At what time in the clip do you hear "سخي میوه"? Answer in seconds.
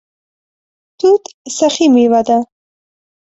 1.57-2.21